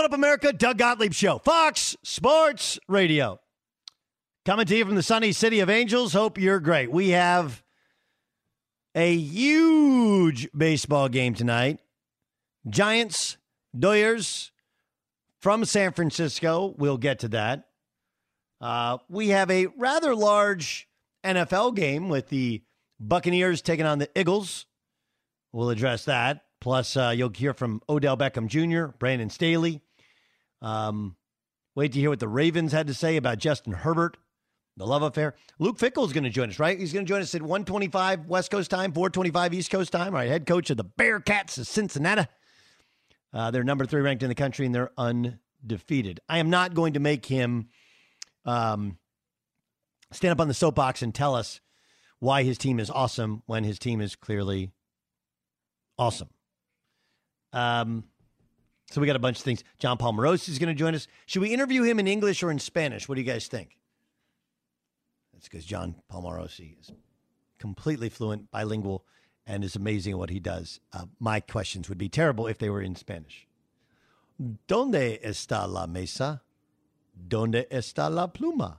[0.00, 0.50] What up, America?
[0.54, 3.38] Doug Gottlieb Show, Fox Sports Radio.
[4.46, 6.14] Coming to you from the sunny city of Angels.
[6.14, 6.90] Hope you're great.
[6.90, 7.62] We have
[8.94, 11.80] a huge baseball game tonight.
[12.66, 13.36] Giants,
[13.76, 14.52] Doyers
[15.38, 16.74] from San Francisco.
[16.78, 17.68] We'll get to that.
[18.58, 20.88] Uh, we have a rather large
[21.22, 22.62] NFL game with the
[22.98, 24.64] Buccaneers taking on the Eagles.
[25.52, 26.44] We'll address that.
[26.58, 29.82] Plus, uh, you'll hear from Odell Beckham Jr., Brandon Staley.
[30.62, 31.16] Um,
[31.74, 34.16] wait to hear what the Ravens had to say about Justin Herbert,
[34.76, 35.34] the love affair.
[35.58, 36.78] Luke Fickell is going to join us, right?
[36.78, 40.08] He's going to join us at 125 West Coast time, 425 East Coast time.
[40.08, 42.26] All right, head coach of the Bearcats of Cincinnati.
[43.32, 46.20] Uh, they're number three ranked in the country, and they're undefeated.
[46.28, 47.68] I am not going to make him
[48.44, 48.98] um,
[50.12, 51.60] stand up on the soapbox and tell us
[52.18, 54.72] why his team is awesome when his team is clearly
[55.98, 56.28] awesome.
[57.52, 58.04] Um,
[58.90, 59.64] so we got a bunch of things.
[59.78, 61.06] Jon Paul Morosi is going to join us.
[61.26, 63.08] Should we interview him in English or in Spanish?
[63.08, 63.78] What do you guys think?
[65.40, 66.92] That's because John Palmarosi is
[67.58, 69.06] completely fluent, bilingual,
[69.46, 70.80] and is amazing at what he does.
[70.92, 73.46] Uh, my questions would be terrible if they were in Spanish.
[74.68, 76.42] ¿Dónde está la mesa?
[77.28, 78.78] ¿Dónde está la pluma?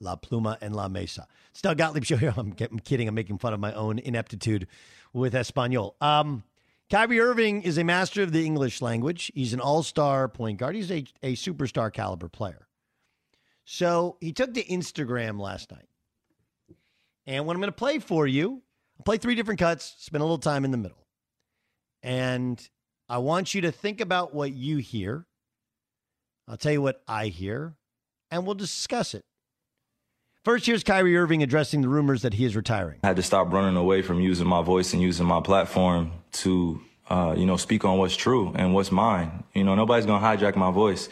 [0.00, 1.26] La pluma and la mesa.
[1.50, 2.34] It's Doug Gottlieb show here.
[2.36, 3.08] I'm, I'm kidding.
[3.08, 4.66] I'm making fun of my own ineptitude
[5.14, 5.96] with Espanol.
[6.00, 6.44] Um,
[6.92, 9.32] Kyrie Irving is a master of the English language.
[9.34, 10.74] He's an all star point guard.
[10.74, 12.68] He's a, a superstar caliber player.
[13.64, 15.88] So he took to Instagram last night.
[17.26, 18.60] And what I'm going to play for you,
[18.98, 21.06] I'm play three different cuts, spend a little time in the middle.
[22.02, 22.60] And
[23.08, 25.24] I want you to think about what you hear.
[26.46, 27.74] I'll tell you what I hear,
[28.30, 29.24] and we'll discuss it.
[30.44, 32.98] First, here's Kyrie Irving addressing the rumors that he is retiring.
[33.04, 36.80] I had to stop running away from using my voice and using my platform to,
[37.08, 39.44] uh, you know, speak on what's true and what's mine.
[39.54, 41.08] You know, nobody's going to hijack my voice.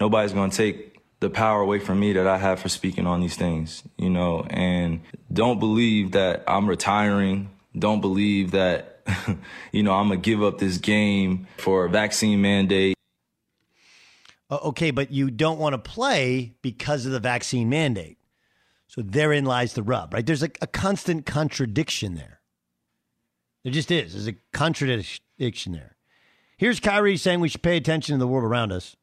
[0.00, 3.20] Nobody's going to take the power away from me that I have for speaking on
[3.20, 7.50] these things, you know, and don't believe that I'm retiring.
[7.78, 9.02] Don't believe that,
[9.72, 12.96] you know, I'm going to give up this game for a vaccine mandate.
[14.50, 18.16] Okay, but you don't want to play because of the vaccine mandate.
[18.90, 20.26] So therein lies the rub, right?
[20.26, 22.40] There's a, a constant contradiction there.
[23.62, 24.14] There just is.
[24.14, 25.96] There's a contradiction there.
[26.58, 28.96] Here's Kyrie saying we should pay attention to the world around us.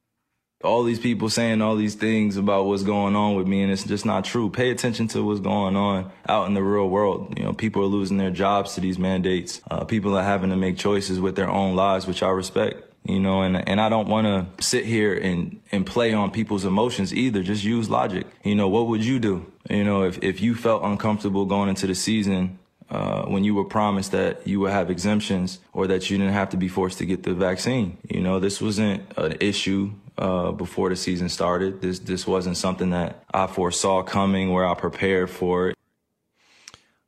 [0.62, 3.86] All these people saying all these things about what's going on with me, and it's
[3.86, 4.50] just not true.
[4.50, 7.38] Pay attention to what's going on out in the real world.
[7.38, 9.62] You know, people are losing their jobs to these mandates.
[9.72, 13.20] Uh, people are having to make choices with their own lives, which I respect you
[13.20, 17.14] know, and, and I don't want to sit here and, and play on people's emotions
[17.14, 17.42] either.
[17.44, 18.28] Just use logic.
[18.44, 19.52] You know, what would you do?
[19.70, 22.60] You know, if, if you felt uncomfortable going into the season,
[22.90, 26.50] uh, when you were promised that you would have exemptions or that you didn't have
[26.50, 27.98] to be forced to get the vaccine.
[28.10, 31.82] You know, this wasn't an issue uh, before the season started.
[31.82, 35.78] This this wasn't something that I foresaw coming where I prepared for it.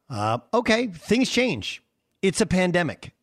[0.09, 1.81] Uh, okay, things change.
[2.21, 3.13] It's a pandemic.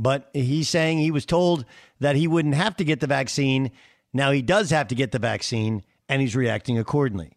[0.00, 1.66] But he's saying he was told
[2.00, 3.70] that he wouldn't have to get the vaccine.
[4.14, 7.32] Now he does have to get the vaccine, and he's reacting accordingly.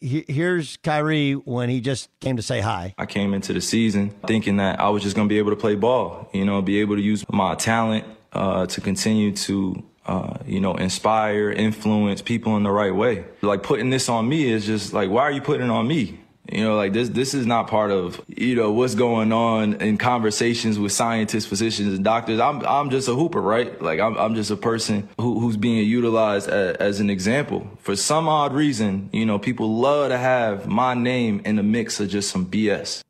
[0.00, 2.94] Here's Kyrie when he just came to say hi.
[2.98, 5.56] I came into the season thinking that I was just going to be able to
[5.56, 10.38] play ball, you know, be able to use my talent uh, to continue to uh,
[10.46, 13.24] you know, inspire, influence people in the right way.
[13.42, 16.20] Like putting this on me is just like, why are you putting it on me?
[16.50, 19.98] You know, like this this is not part of, you know, what's going on in
[19.98, 22.40] conversations with scientists, physicians, and doctors.
[22.40, 23.80] I'm I'm just a hooper, right?
[23.82, 27.68] Like I'm I'm just a person who, who's being utilized as, as an example.
[27.80, 32.00] For some odd reason, you know, people love to have my name in the mix
[32.00, 33.02] of just some BS.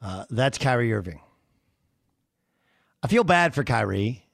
[0.00, 1.20] Uh, that's Kyrie Irving.
[3.02, 4.24] I feel bad for Kyrie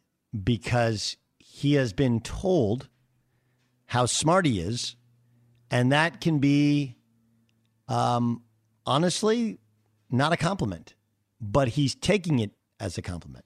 [0.45, 2.89] because he has been told
[3.87, 4.95] how smart he is
[5.71, 6.97] and that can be,
[7.89, 8.43] um,
[8.85, 9.59] honestly,
[10.11, 10.95] not a compliment,
[11.41, 13.45] but he's taking it as a compliment.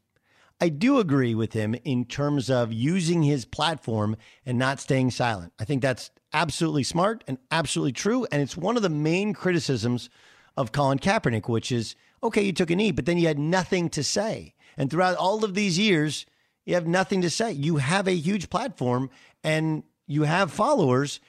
[0.60, 5.54] I do agree with him in terms of using his platform and not staying silent.
[5.58, 8.26] I think that's absolutely smart and absolutely true.
[8.30, 10.10] And it's one of the main criticisms
[10.58, 13.88] of Colin Kaepernick, which is okay, you took a knee, but then you had nothing
[13.88, 14.54] to say.
[14.76, 16.26] And throughout all of these years,
[16.66, 17.52] you have nothing to say.
[17.52, 19.08] You have a huge platform
[19.42, 21.20] and you have followers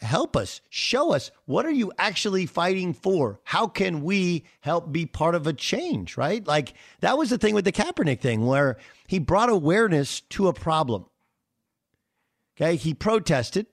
[0.00, 0.60] help us.
[0.68, 1.30] Show us.
[1.46, 3.40] What are you actually fighting for?
[3.44, 6.46] How can we help be part of a change right?
[6.46, 8.76] Like that was the thing with the kaepernick thing where
[9.06, 11.06] he brought awareness to a problem.
[12.56, 12.76] Okay?
[12.76, 13.66] He protested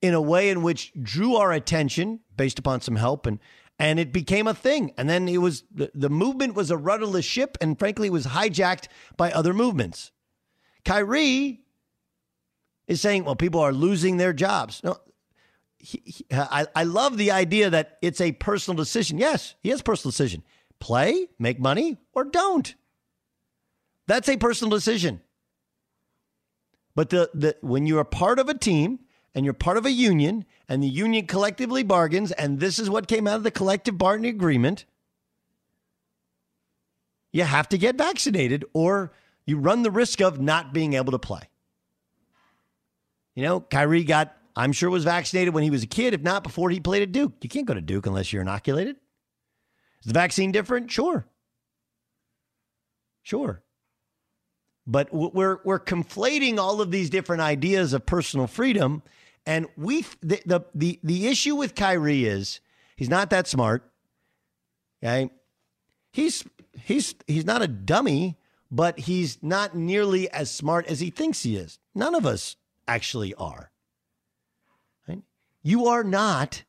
[0.00, 3.38] in a way in which drew our attention based upon some help and
[3.78, 4.92] and it became a thing.
[4.98, 8.88] And then it was the, the movement was a rudderless ship and frankly was hijacked
[9.16, 10.12] by other movements.
[10.84, 11.59] Kyrie
[12.90, 14.82] is saying, well, people are losing their jobs.
[14.82, 14.96] No,
[15.78, 19.16] he, he, I, I love the idea that it's a personal decision.
[19.16, 20.42] Yes, he has personal decision.
[20.80, 22.74] Play, make money, or don't.
[24.08, 25.20] That's a personal decision.
[26.96, 28.98] But the, the when you're part of a team
[29.36, 33.06] and you're part of a union and the union collectively bargains, and this is what
[33.06, 34.84] came out of the collective bargaining agreement,
[37.32, 39.12] you have to get vaccinated or
[39.46, 41.49] you run the risk of not being able to play.
[43.34, 46.42] You know, Kyrie got, I'm sure, was vaccinated when he was a kid, if not
[46.42, 47.34] before he played at Duke.
[47.40, 48.96] You can't go to Duke unless you're inoculated.
[50.00, 50.90] Is the vaccine different?
[50.90, 51.26] Sure.
[53.22, 53.62] Sure.
[54.86, 59.02] But we're, we're conflating all of these different ideas of personal freedom.
[59.46, 62.60] And we, the, the, the, the issue with Kyrie is
[62.96, 63.90] he's not that smart.
[65.02, 65.30] Okay.
[66.12, 66.44] He's,
[66.82, 68.38] he's, he's not a dummy,
[68.70, 71.78] but he's not nearly as smart as he thinks he is.
[71.94, 72.56] None of us
[72.90, 73.70] actually are.
[75.62, 76.62] You are not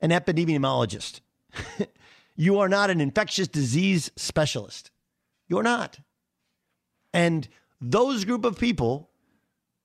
[0.00, 1.20] an epidemiologist.
[2.36, 4.90] you are not an infectious disease specialist.
[5.48, 5.98] You're not.
[7.12, 7.46] And
[7.80, 9.10] those group of people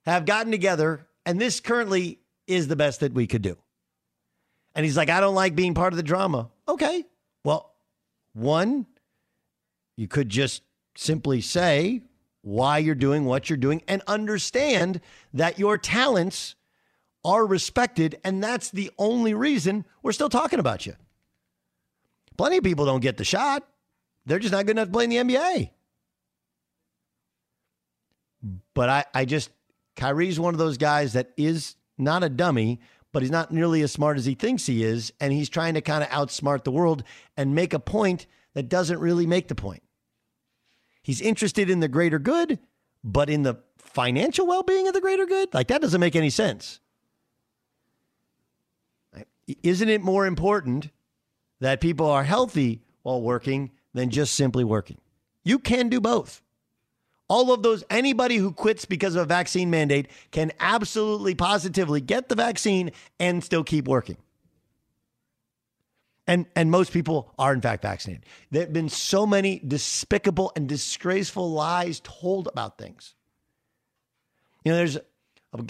[0.06, 3.58] have gotten together, and this currently is the best that we could do.
[4.76, 6.50] And he's like, I don't like being part of the drama.
[6.68, 7.06] Okay.
[7.44, 7.74] Well,
[8.34, 8.88] one,
[9.98, 10.64] you could just
[10.96, 12.02] simply say,
[12.44, 15.02] why you're doing what you're doing and understand
[15.34, 16.56] that your talents
[17.26, 18.20] are respected.
[18.24, 20.94] And that's the only reason we're still talking about you.
[22.38, 23.66] Plenty of people don't get the shot.
[24.26, 25.70] They're just not good enough to play in the NBA.
[28.74, 29.50] But I, I just,
[29.96, 32.82] Kyrie's one of those guys that is not a dummy,
[33.14, 35.14] but he's not nearly as smart as he thinks he is.
[35.22, 37.04] And he's trying to kind of outsmart the world
[37.38, 39.83] and make a point that doesn't really make the point.
[41.04, 42.60] He's interested in the greater good,
[43.04, 45.54] but in the financial well being of the greater good?
[45.54, 46.80] Like, that doesn't make any sense.
[49.62, 50.90] Isn't it more important
[51.60, 54.98] that people are healthy while working than just simply working?
[55.44, 56.42] You can do both.
[57.28, 62.30] All of those, anybody who quits because of a vaccine mandate can absolutely positively get
[62.30, 64.18] the vaccine and still keep working.
[66.26, 68.26] And, and most people are, in fact, vaccinated.
[68.50, 73.16] There have been so many despicable and disgraceful lies told about things.
[74.64, 74.98] You know, there's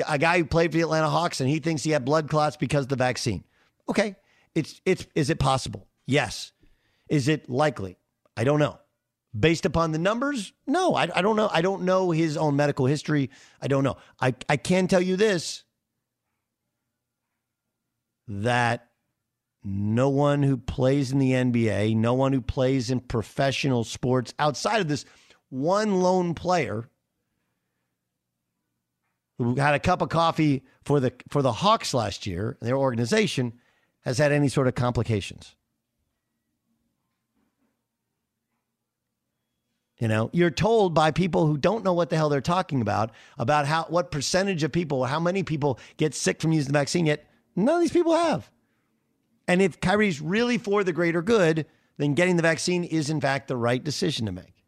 [0.07, 2.55] a, guy who played for the Atlanta Hawks and he thinks he had blood clots
[2.55, 3.43] because of the vaccine.
[3.89, 4.15] Okay.
[4.55, 5.88] It's it's is it possible?
[6.05, 6.51] Yes.
[7.10, 7.98] Is it likely?
[8.38, 8.79] I don't know.
[9.38, 11.50] Based upon the numbers, no, I, I don't know.
[11.51, 13.31] I don't know his own medical history.
[13.60, 13.98] I don't know.
[14.22, 15.63] I, I can tell you this
[18.27, 18.89] that
[19.63, 24.82] no one who plays in the NBA, no one who plays in professional sports outside
[24.82, 25.05] of this
[25.50, 26.89] one lone player
[29.38, 33.53] who had a cup of coffee for the for the Hawks last year, their organization,
[34.01, 35.55] has had any sort of complications.
[40.00, 43.12] You know, you're told by people who don't know what the hell they're talking about
[43.38, 47.05] about how what percentage of people, how many people get sick from using the vaccine.
[47.05, 48.50] Yet none of these people have.
[49.47, 51.65] And if Kyrie's really for the greater good,
[51.97, 54.63] then getting the vaccine is in fact the right decision to make.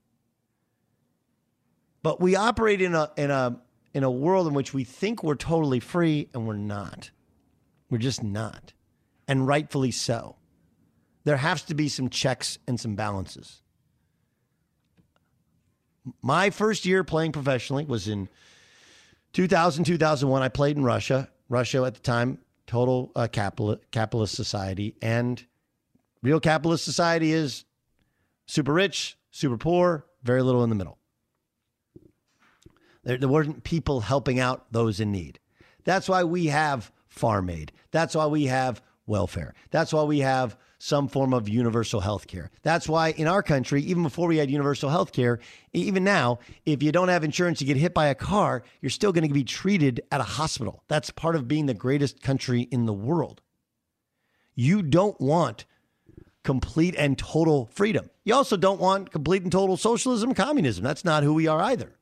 [2.03, 3.60] But we operate in a in a
[3.94, 7.12] in a world in which we think we're totally free and we're not.
[7.89, 8.74] We're just not
[9.27, 10.36] and rightfully so.
[11.24, 13.62] There has to be some checks and some balances.
[16.22, 18.29] My first year playing professionally was in
[19.34, 20.41] 2000, 2001.
[20.41, 21.29] I played in Russia.
[21.50, 24.95] Russia at the time, total uh, capitalist, capitalist society.
[25.01, 25.45] And
[26.22, 27.65] real capitalist society is
[28.45, 30.98] super rich, super poor, very little in the middle.
[33.03, 35.39] There, there weren't people helping out those in need.
[35.84, 37.72] That's why we have Farm Aid.
[37.91, 39.53] That's why we have welfare.
[39.69, 42.51] That's why we have some form of universal health care.
[42.62, 45.39] That's why in our country, even before we had universal health care,
[45.74, 49.12] even now, if you don't have insurance, you get hit by a car, you're still
[49.12, 50.84] going to be treated at a hospital.
[50.88, 53.42] That's part of being the greatest country in the world.
[54.54, 55.65] You don't want
[56.44, 58.12] complete and total freedom.
[58.24, 60.84] You also don't want complete and total socialism, communism.
[60.84, 61.96] That's not who we are either.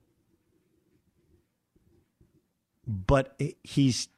[2.86, 4.10] But he's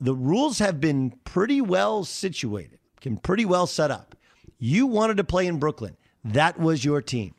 [0.00, 4.14] the rules have been pretty well situated, can pretty well set up.
[4.58, 5.96] You wanted to play in Brooklyn.
[6.24, 7.34] That was your team.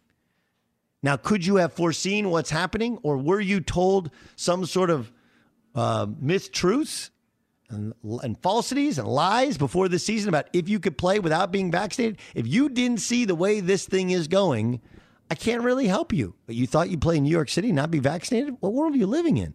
[1.01, 5.11] Now, could you have foreseen what's happening, or were you told some sort of
[5.75, 7.09] uh, mistruths
[7.69, 11.71] and, and falsities and lies before the season about if you could play without being
[11.71, 12.19] vaccinated?
[12.35, 14.81] If you didn't see the way this thing is going,
[15.31, 16.35] I can't really help you.
[16.45, 18.57] But you thought you'd play in New York City not be vaccinated?
[18.59, 19.53] What world are you living in?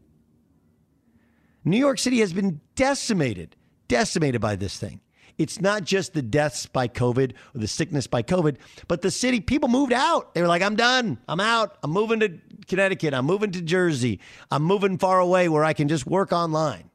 [1.65, 3.57] New York City has been decimated,
[3.89, 5.01] decimated by this thing.
[5.39, 9.41] It's not just the deaths by COVID or the sickness by COVID, but the city,
[9.41, 10.35] people moved out.
[10.35, 11.19] They were like, I'm done.
[11.29, 11.77] I'm out.
[11.83, 13.15] I'm moving to Connecticut.
[13.15, 14.21] I'm moving to Jersey.
[14.51, 16.91] I'm moving far away where I can just work online.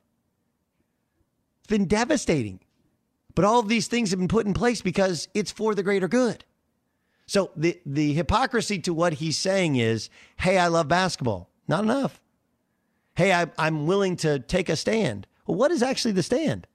[1.59, 2.59] It's been devastating.
[3.35, 6.07] But all of these things have been put in place because it's for the greater
[6.07, 6.45] good.
[7.25, 11.49] So the, the hypocrisy to what he's saying is, hey, I love basketball.
[11.67, 12.19] Not enough
[13.19, 15.27] hey, I, I'm willing to take a stand.
[15.45, 16.65] Well, what is actually the stand?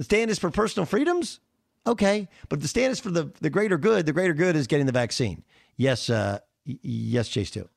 [0.00, 1.40] The stand is for personal freedoms?
[1.86, 2.26] Okay.
[2.48, 4.06] But the stand is for the, the greater good.
[4.06, 5.44] The greater good is getting the vaccine.
[5.76, 7.68] Yes, uh, yes, Chase too.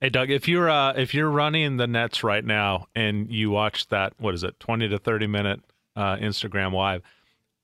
[0.00, 3.86] Hey Doug, if you're uh, if you're running the Nets right now and you watch
[3.90, 5.60] that, what is it, twenty to thirty minute
[5.94, 7.02] uh, Instagram live,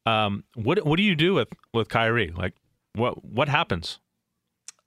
[0.06, 2.32] um, what what do you do with with Kyrie?
[2.36, 2.54] Like,
[2.94, 3.98] what what happens?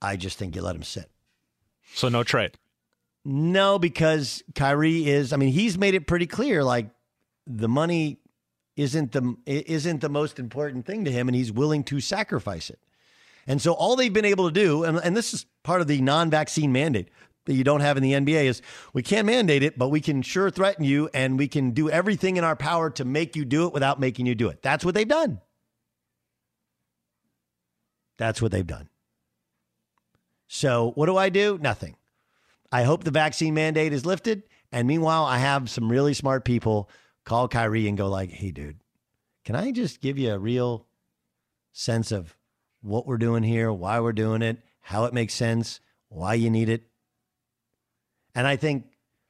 [0.00, 1.10] I just think you let him sit.
[1.92, 2.52] So no trade.
[3.26, 5.34] No, because Kyrie is.
[5.34, 6.64] I mean, he's made it pretty clear.
[6.64, 6.88] Like
[7.46, 8.20] the money
[8.78, 12.78] isn't the isn't the most important thing to him, and he's willing to sacrifice it.
[13.46, 16.00] And so all they've been able to do, and, and this is part of the
[16.00, 17.08] non-vaccine mandate
[17.46, 20.22] that you don't have in the NBA, is we can't mandate it, but we can
[20.22, 23.66] sure threaten you, and we can do everything in our power to make you do
[23.66, 24.62] it without making you do it.
[24.62, 25.40] That's what they've done.
[28.16, 28.88] That's what they've done.
[30.46, 31.58] So what do I do?
[31.60, 31.96] Nothing.
[32.70, 34.42] I hope the vaccine mandate is lifted.
[34.70, 36.90] And meanwhile, I have some really smart people
[37.28, 38.80] call Kyrie and go like, "Hey, dude,
[39.44, 40.86] can I just give you a real
[41.72, 42.36] sense of
[42.82, 46.68] what we're doing here, why we're doing it, how it makes sense, why you need
[46.68, 46.84] it.
[48.34, 48.86] And I think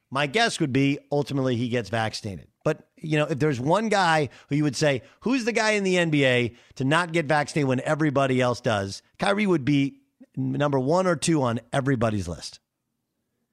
[0.09, 2.47] my guess would be ultimately he gets vaccinated.
[2.63, 5.83] But, you know, if there's one guy who you would say, who's the guy in
[5.83, 10.01] the NBA to not get vaccinated when everybody else does, Kyrie would be
[10.35, 12.59] number one or two on everybody's list.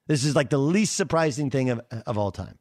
[0.07, 2.59] This is like the least surprising thing of, of all time.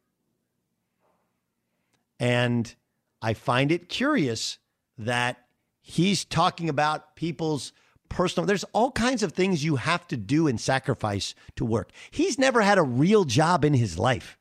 [2.19, 2.73] And
[3.21, 4.57] I find it curious
[4.97, 5.37] that
[5.81, 7.73] he's talking about people's
[8.07, 11.91] personal there's all kinds of things you have to do and sacrifice to work.
[12.11, 14.37] He's never had a real job in his life.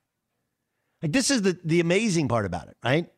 [1.02, 3.10] Like this is the the amazing part about it, right?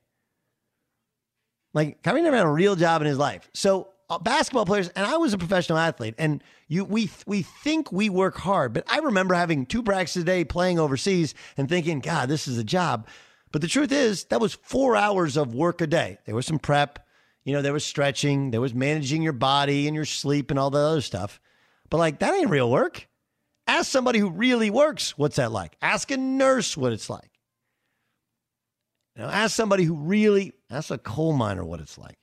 [1.75, 3.51] Like Kyrie never had a real job in his life.
[3.55, 7.93] So uh, basketball players, and I was a professional athlete, and you we we think
[7.93, 12.01] we work hard, but I remember having two practices a day playing overseas and thinking,
[12.01, 13.09] God, this is a job.
[13.57, 16.19] But the truth is, that was four hours of work a day.
[16.27, 16.99] There was some prep,
[17.43, 20.69] you know, there was stretching, there was managing your body and your sleep and all
[20.69, 21.41] the other stuff.
[21.89, 23.09] But like, that ain't real work.
[23.67, 25.75] Ask somebody who really works what's that like.
[25.81, 27.31] Ask a nurse what it's like.
[29.17, 32.19] You know, ask somebody who really, ask a coal miner what it's like.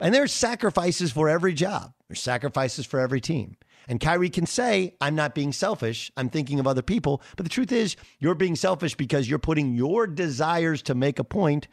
[0.00, 1.94] And there's sacrifices for every job.
[2.10, 3.56] There's sacrifices for every team.
[3.88, 6.10] And Kyrie can say, I'm not being selfish.
[6.16, 7.22] I'm thinking of other people.
[7.36, 11.24] But the truth is, you're being selfish because you're putting your desires to make a
[11.24, 11.68] point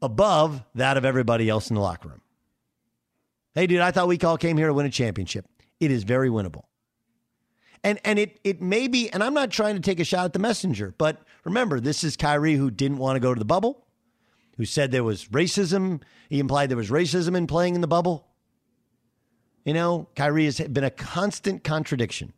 [0.00, 2.22] above that of everybody else in the locker room.
[3.54, 5.46] Hey, dude, I thought we all came here to win a championship.
[5.80, 6.64] It is very winnable.
[7.84, 10.32] And and it it may be, and I'm not trying to take a shot at
[10.32, 13.86] the messenger, but remember, this is Kyrie who didn't want to go to the bubble
[14.58, 16.02] who said there was racism.
[16.28, 18.27] He implied there was racism in playing in the bubble.
[19.68, 22.32] You know, Kyrie has been a constant contradiction.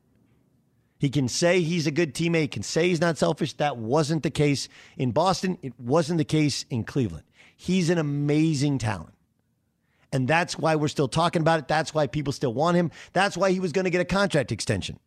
[0.98, 3.52] He can say he's a good teammate, he can say he's not selfish.
[3.52, 5.56] That wasn't the case in Boston.
[5.62, 7.22] It wasn't the case in Cleveland.
[7.56, 9.14] He's an amazing talent.
[10.12, 11.68] And that's why we're still talking about it.
[11.68, 12.90] That's why people still want him.
[13.12, 14.98] That's why he was going to get a contract extension.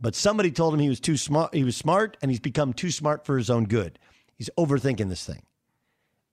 [0.00, 1.52] But somebody told him he was too smart.
[1.52, 3.98] He was smart and he's become too smart for his own good.
[4.36, 5.42] He's overthinking this thing.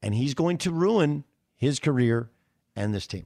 [0.02, 1.26] And he's going to ruin
[1.58, 2.30] his career
[2.74, 3.26] and this team.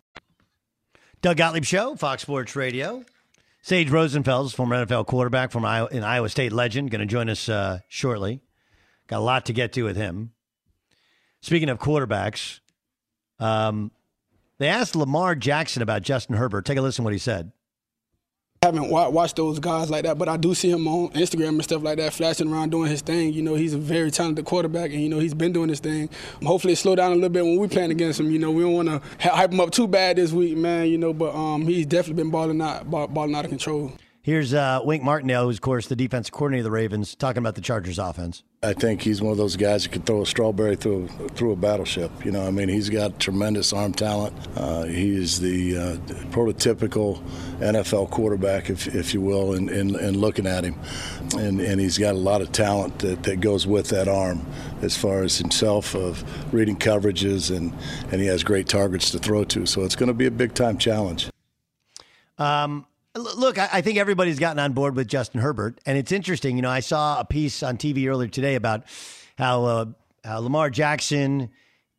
[1.21, 3.05] Doug Gottlieb Show, Fox Sports Radio.
[3.61, 7.47] Sage Rosenfels, former NFL quarterback from Iowa, an Iowa State legend, going to join us
[7.47, 8.41] uh, shortly.
[9.05, 10.31] Got a lot to get to with him.
[11.41, 12.59] Speaking of quarterbacks,
[13.39, 13.91] um,
[14.57, 16.65] they asked Lamar Jackson about Justin Herbert.
[16.65, 17.51] Take a listen to what he said.
[18.63, 21.81] Haven't watched those guys like that, but I do see him on Instagram and stuff
[21.81, 23.33] like that, flashing around doing his thing.
[23.33, 26.11] You know, he's a very talented quarterback, and you know he's been doing his thing.
[26.45, 28.29] Hopefully, slow down a little bit when we playing against him.
[28.29, 30.89] You know, we don't want to hype him up too bad this week, man.
[30.89, 33.93] You know, but um, he's definitely been balling out, balling out of control.
[34.23, 37.55] Here's uh, Wink Martindale, who's, of course, the defensive coordinator of the Ravens, talking about
[37.55, 38.43] the Chargers offense.
[38.61, 41.55] I think he's one of those guys that can throw a strawberry through through a
[41.55, 42.11] battleship.
[42.23, 44.35] You know, I mean, he's got tremendous arm talent.
[44.55, 45.95] Uh, he is the uh,
[46.29, 47.19] prototypical
[47.57, 50.75] NFL quarterback, if, if you will, in, in, in, looking at him.
[51.35, 54.45] And, and he's got a lot of talent that, that goes with that arm
[54.83, 57.73] as far as himself of reading coverages, and,
[58.11, 59.65] and he has great targets to throw to.
[59.65, 61.31] So it's going to be a big time challenge.
[62.37, 66.55] Um, Look, I think everybody's gotten on board with Justin Herbert, and it's interesting.
[66.55, 68.83] You know, I saw a piece on TV earlier today about
[69.37, 69.85] how, uh,
[70.23, 71.49] how Lamar Jackson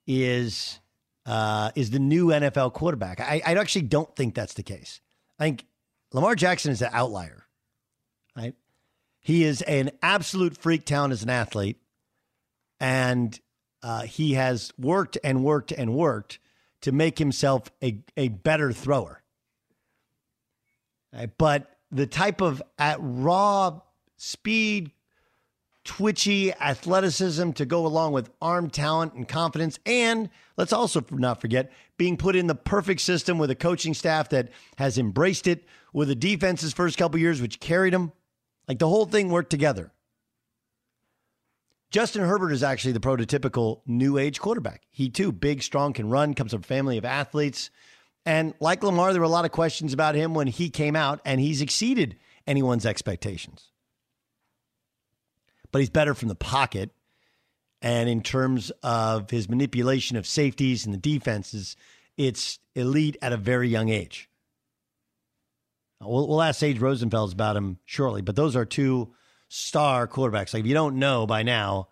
[0.07, 0.81] is
[1.27, 3.21] uh, is the new NFL quarterback.
[3.21, 5.01] I, I actually don't think that's the case.
[5.39, 5.67] I think
[6.13, 7.45] Lamar Jackson is an outlier.
[8.35, 8.55] Right?
[9.21, 11.77] He is an absolute freak talent as an athlete,
[12.81, 13.39] and
[13.83, 16.39] uh, he has worked and worked and worked
[16.81, 19.22] to make himself a, a better thrower.
[21.39, 23.81] But the type of at raw
[24.17, 24.93] speed,
[25.85, 29.79] twitchy athleticism to go along with arm talent and confidence.
[29.85, 34.29] And let's also not forget being put in the perfect system with a coaching staff
[34.31, 38.13] that has embraced it, with the defense's first couple years, which carried him.
[38.67, 39.93] Like the whole thing worked together.
[41.91, 44.83] Justin Herbert is actually the prototypical new age quarterback.
[44.91, 47.71] He too, big, strong, can run, comes from a family of athletes.
[48.25, 51.21] And like Lamar, there were a lot of questions about him when he came out,
[51.25, 53.71] and he's exceeded anyone's expectations.
[55.71, 56.91] But he's better from the pocket.
[57.81, 61.77] And in terms of his manipulation of safeties and the defenses,
[62.17, 64.29] it's elite at a very young age.
[66.01, 69.13] We'll, we'll ask Sage Rosenfels about him shortly, but those are two
[69.49, 70.55] star quarterbacks.
[70.55, 71.89] Like if you don't know by now,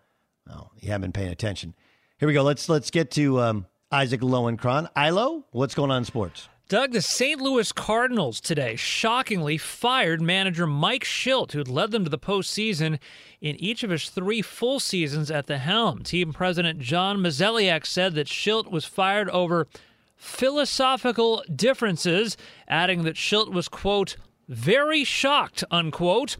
[0.47, 1.75] well, you haven't been paying attention.
[2.17, 2.43] Here we go.
[2.43, 4.89] Let's let's get to um, Isaac Lowenkron.
[4.95, 6.47] Ilo, what's going on in sports?
[6.69, 7.41] Doug, the St.
[7.41, 12.97] Louis Cardinals today shockingly fired manager Mike Shildt, who had led them to the postseason
[13.41, 16.03] in each of his three full seasons at the helm.
[16.03, 19.67] Team president John Mozeliak said that Shildt was fired over
[20.15, 22.37] philosophical differences,
[22.69, 24.15] adding that Shildt was, quote,
[24.47, 26.37] very shocked, unquote,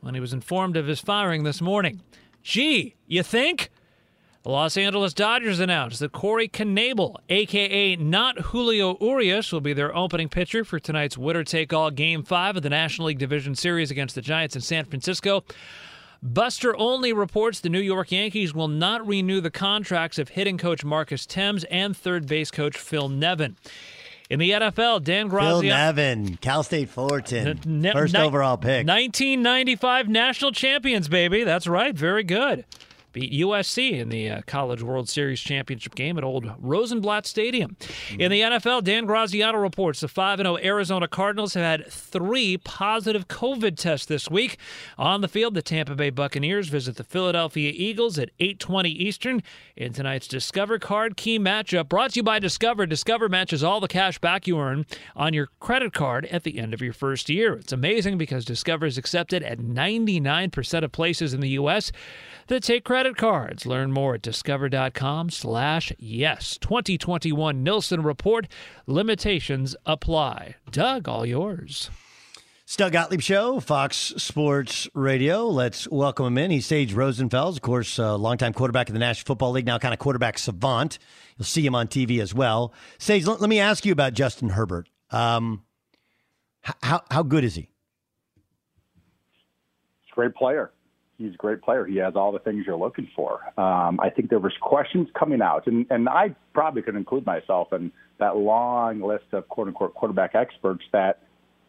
[0.00, 2.02] when he was informed of his firing this morning.
[2.44, 3.71] Gee, you think?
[4.42, 9.94] The Los Angeles Dodgers announced that Corey Knebel, aka not Julio Urias, will be their
[9.96, 13.92] opening pitcher for tonight's winner take all Game 5 of the National League Division Series
[13.92, 15.44] against the Giants in San Francisco.
[16.24, 20.84] Buster Olney reports the New York Yankees will not renew the contracts of hitting coach
[20.84, 23.56] Marcus Thames and third base coach Phil Nevin.
[24.28, 25.60] In the NFL, Dan Graziano.
[25.60, 28.88] Phil Nevin, Cal State Fullerton, ne- first ni- overall pick.
[28.88, 31.44] 1995 national champions, baby.
[31.44, 31.94] That's right.
[31.94, 32.64] Very good
[33.12, 37.76] beat USC in the uh, College World Series championship game at Old Rosenblatt Stadium.
[38.18, 43.28] In the NFL, Dan Graziano reports the 5 0 Arizona Cardinals have had three positive
[43.28, 44.58] COVID tests this week.
[44.98, 49.42] On the field, the Tampa Bay Buccaneers visit the Philadelphia Eagles at 8:20 Eastern
[49.76, 51.88] in tonight's Discover Card Key matchup.
[51.88, 52.86] Brought to you by Discover.
[52.86, 56.72] Discover matches all the cash back you earn on your credit card at the end
[56.72, 57.54] of your first year.
[57.54, 61.92] It's amazing because Discover is accepted at 99% of places in the U.S.
[62.46, 63.66] that take credit credit cards.
[63.66, 66.56] Learn more at discover.com slash yes.
[66.58, 68.46] 2021 Nilson Report.
[68.86, 70.54] Limitations apply.
[70.70, 71.90] Doug, all yours.
[72.76, 75.48] Doug Gottlieb Show, Fox Sports Radio.
[75.48, 76.52] Let's welcome him in.
[76.52, 79.92] He's Sage Rosenfels, of course, uh, longtime quarterback in the National Football League, now kind
[79.92, 81.00] of quarterback savant.
[81.36, 82.72] You'll see him on TV as well.
[82.98, 84.88] Sage, let, let me ask you about Justin Herbert.
[85.10, 85.64] Um,
[86.60, 87.62] how how good is he?
[90.02, 90.70] He's a great player.
[91.18, 91.84] He's a great player.
[91.84, 93.40] He has all the things you're looking for.
[93.60, 97.72] Um, I think there was questions coming out, and, and I probably could include myself
[97.72, 101.20] in that long list of quote unquote quarterback experts that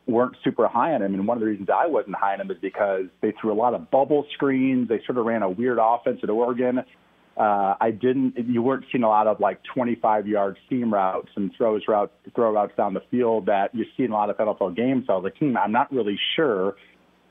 [0.08, 1.14] weren't super high on him.
[1.14, 3.56] And one of the reasons I wasn't high on him is because they threw a
[3.56, 4.90] lot of bubble screens.
[4.90, 6.84] They sort of ran a weird offense at Oregon.
[7.36, 8.38] Uh, I didn't.
[8.38, 12.52] You weren't seeing a lot of like 25 yard seam routes and throws routes, throw
[12.52, 15.06] routes down the field that you see in a lot of NFL games.
[15.08, 16.76] So I was like, hmm, I'm not really sure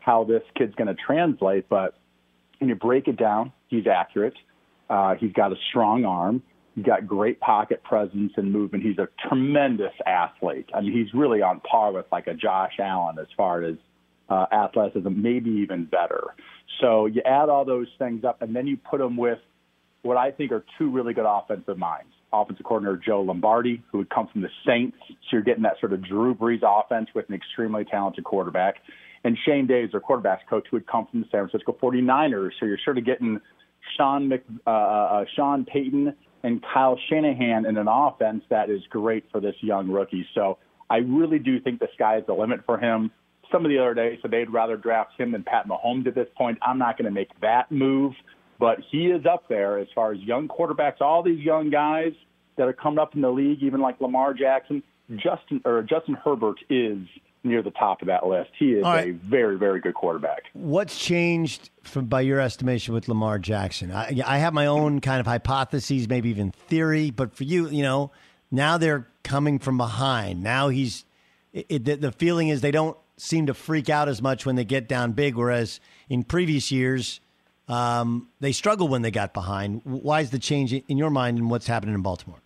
[0.00, 1.68] how this kid's going to translate.
[1.68, 1.94] But
[2.62, 4.36] when you break it down, he's accurate.
[4.88, 6.40] Uh, he's got a strong arm.
[6.76, 8.84] He's got great pocket presence and movement.
[8.84, 10.68] He's a tremendous athlete.
[10.72, 13.74] I mean, he's really on par with like a Josh Allen as far as
[14.28, 16.36] uh, athleticism, maybe even better.
[16.80, 19.40] So you add all those things up, and then you put him with
[20.02, 22.12] what I think are two really good offensive minds.
[22.32, 24.96] Offensive coordinator Joe Lombardi, who had come from the Saints.
[25.08, 28.76] So you're getting that sort of Drew Brees offense with an extremely talented quarterback.
[29.24, 32.50] And Shane Days, their quarterbacks coach, who had come from the San Francisco 49ers.
[32.58, 33.40] So you're sort of getting
[33.96, 39.24] Sean, Mc, uh, uh, Sean Payton and Kyle Shanahan in an offense that is great
[39.30, 40.26] for this young rookie.
[40.34, 40.58] So
[40.90, 43.10] I really do think the sky is the limit for him.
[43.50, 46.28] Some of the other days, so they'd rather draft him than Pat Mahomes at this
[46.36, 46.58] point.
[46.62, 48.12] I'm not going to make that move,
[48.62, 51.00] but he is up there as far as young quarterbacks.
[51.00, 52.12] All these young guys
[52.56, 54.84] that are coming up in the league, even like Lamar Jackson,
[55.16, 56.98] Justin or Justin Herbert is
[57.42, 58.50] near the top of that list.
[58.56, 59.08] He is right.
[59.08, 60.44] a very, very good quarterback.
[60.52, 63.90] What's changed from, by your estimation with Lamar Jackson?
[63.90, 67.82] I, I have my own kind of hypotheses, maybe even theory, but for you, you
[67.82, 68.12] know,
[68.52, 70.40] now they're coming from behind.
[70.40, 71.04] Now he's
[71.52, 74.64] it, the, the feeling is they don't seem to freak out as much when they
[74.64, 77.20] get down big, whereas in previous years
[77.68, 79.82] um, they struggled when they got behind.
[79.84, 82.38] Why is the change in your mind and what's happening in Baltimore?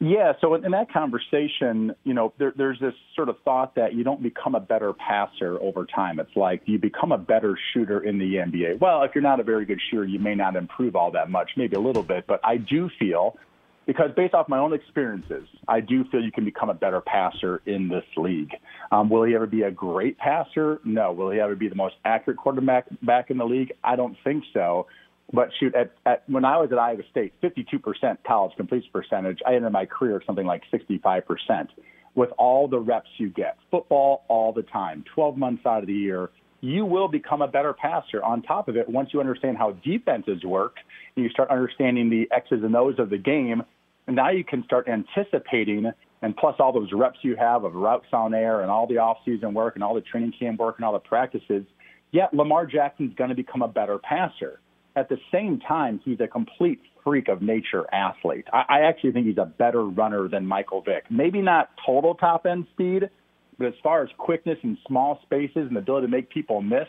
[0.00, 4.04] Yeah, so in, that conversation, you know, there, there's this sort of thought that you
[4.04, 6.20] don't become a better passer over time.
[6.20, 8.80] It's like you become a better shooter in the NBA.
[8.80, 11.52] Well, if you're not a very good shooter, you may not improve all that much,
[11.56, 13.38] maybe a little bit, but I do feel,
[13.86, 17.60] because based off my own experiences, I do feel you can become a better passer
[17.66, 18.52] in this league.
[18.90, 20.80] Um, will he ever be a great passer?
[20.84, 21.12] No.
[21.12, 23.72] Will he ever be the most accurate quarterback back in the league?
[23.82, 24.86] I don't think so.
[25.32, 29.40] But shoot, at, at when I was at Iowa State, 52% college completion percentage.
[29.46, 31.68] I ended my career something like 65%.
[32.14, 35.94] With all the reps you get, football all the time, 12 months out of the
[35.94, 36.30] year,
[36.64, 38.24] you will become a better passer.
[38.24, 40.76] On top of it, once you understand how defenses work,
[41.14, 43.62] and you start understanding the X's and O's of the game,
[44.08, 45.92] now you can start anticipating.
[46.22, 49.52] And plus, all those reps you have of routes on air and all the off-season
[49.52, 51.64] work and all the training camp work and all the practices,
[52.12, 54.60] yeah, Lamar Jackson's going to become a better passer.
[54.96, 58.46] At the same time, he's a complete freak of nature athlete.
[58.54, 61.04] I, I actually think he's a better runner than Michael Vick.
[61.10, 63.10] Maybe not total top end speed,
[63.58, 66.88] but as far as quickness in small spaces and the ability to make people miss,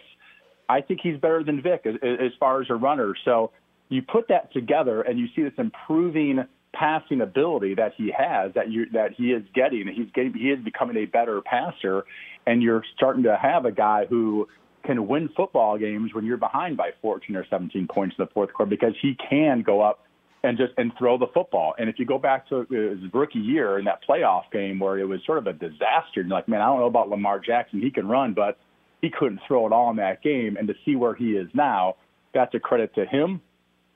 [0.68, 3.14] I think he's better than Vick as, as far as a runner.
[3.24, 3.52] So
[3.90, 8.70] you put that together and you see this improving passing ability that he has that
[8.70, 9.88] you that he is getting.
[9.88, 12.06] He's getting he is becoming a better passer,
[12.46, 14.48] and you're starting to have a guy who
[14.84, 18.54] can win football games when you're behind by 14 or 17 points in the fourth
[18.54, 20.05] quarter because he can go up
[20.46, 21.74] and just and throw the football.
[21.80, 25.08] And if you go back to his rookie year in that playoff game where it
[25.08, 27.82] was sort of a disaster, you're like, man, I don't know about Lamar Jackson.
[27.82, 28.60] He can run, but
[29.02, 30.56] he couldn't throw it all in that game.
[30.58, 31.96] And to see where he is now,
[32.34, 33.42] that's a credit to him.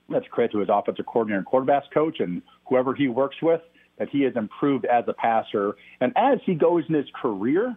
[0.08, 3.60] That's a credit to his offensive coordinator and quarterbacks coach and whoever he works with
[3.98, 5.76] that he has improved as a passer.
[6.00, 7.76] And as he goes in his career,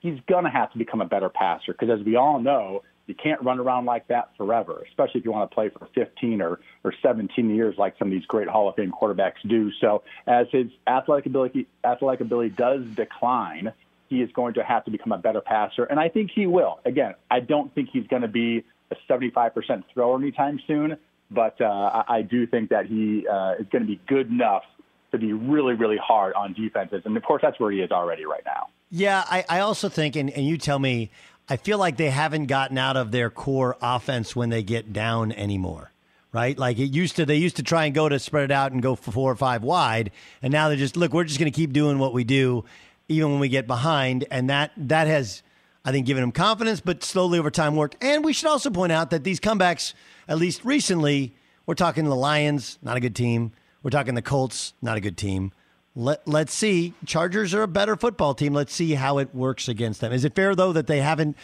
[0.00, 3.14] he's going to have to become a better passer because, as we all know, you
[3.14, 6.60] can't run around like that forever, especially if you want to play for 15 or,
[6.84, 9.70] or 17 years like some of these great Hall of Fame quarterbacks do.
[9.80, 13.72] So, as his athletic ability, athletic ability does decline,
[14.08, 16.80] he is going to have to become a better passer, and I think he will.
[16.84, 20.96] Again, I don't think he's going to be a 75% thrower anytime soon,
[21.30, 24.64] but uh, I, I do think that he uh, is going to be good enough
[25.12, 27.02] to be really, really hard on defenses.
[27.04, 28.68] And of course, that's where he is already right now.
[28.90, 31.10] Yeah, I, I also think, and, and you tell me,
[31.50, 35.32] I feel like they haven't gotten out of their core offense when they get down
[35.32, 35.90] anymore.
[36.32, 37.26] Right, like it used to.
[37.26, 39.34] They used to try and go to spread it out and go for four or
[39.34, 41.12] five wide, and now they're just look.
[41.12, 42.64] We're just going to keep doing what we do,
[43.08, 45.42] even when we get behind, and that that has,
[45.84, 46.80] I think, given them confidence.
[46.80, 47.96] But slowly over time worked.
[48.00, 49.92] And we should also point out that these comebacks,
[50.28, 51.34] at least recently,
[51.66, 53.50] We're talking the Lions, not a good team.
[53.82, 55.50] We're talking the Colts, not a good team.
[55.96, 56.94] Let let's see.
[57.04, 58.54] Chargers are a better football team.
[58.54, 60.12] Let's see how it works against them.
[60.12, 61.36] Is it fair though that they haven't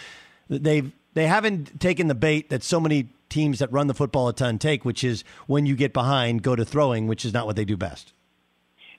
[0.49, 4.33] they've they haven't taken the bait that so many teams that run the football a
[4.33, 7.57] ton take, which is when you get behind, go to throwing, which is not what
[7.57, 8.13] they do best.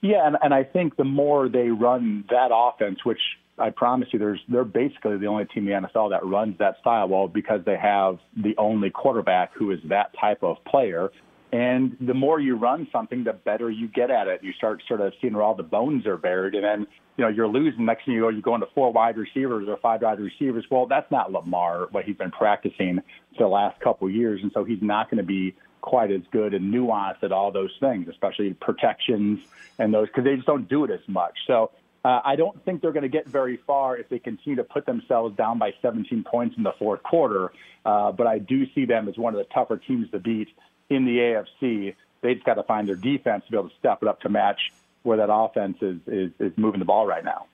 [0.02, 3.20] Yeah, and, and I think the more they run that offense, which
[3.58, 6.78] I promise you, there's they're basically the only team in the NFL that runs that
[6.80, 11.10] style well because they have the only quarterback who is that type of player.
[11.50, 14.44] And the more you run something, the better you get at it.
[14.44, 17.28] You start sort of seeing where all the bones are buried, and then you know
[17.28, 17.86] you're losing.
[17.86, 20.66] Next thing you go, you're go into four wide receivers or five wide receivers.
[20.70, 23.00] Well, that's not Lamar what he's been practicing
[23.36, 26.20] for the last couple of years, and so he's not going to be quite as
[26.32, 29.40] good and nuanced at all those things, especially protections
[29.78, 31.32] and those because they just don't do it as much.
[31.46, 31.70] So
[32.04, 34.86] uh, I don't think they're going to get very far if they continue to put
[34.86, 37.52] themselves down by 17 points in the fourth quarter.
[37.84, 40.48] Uh, but I do see them as one of the tougher teams to beat
[40.90, 41.94] in the AFC.
[42.20, 44.28] They just got to find their defense to be able to step it up to
[44.28, 44.72] match
[45.02, 47.46] where that offense is is, is moving the ball right now.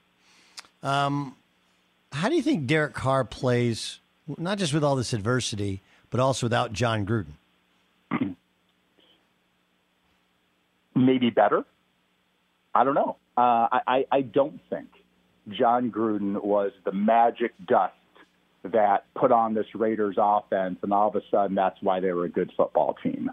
[0.83, 1.35] Um,
[2.11, 3.99] how do you think Derek Carr plays,
[4.37, 7.33] not just with all this adversity, but also without Jon Gruden?
[10.95, 11.65] Maybe better.
[12.73, 13.17] I don't know.
[13.37, 14.87] Uh, I, I don't think
[15.49, 17.93] Jon Gruden was the magic dust
[18.71, 22.25] that put on this Raiders offense, and all of a sudden that's why they were
[22.25, 23.29] a good football team.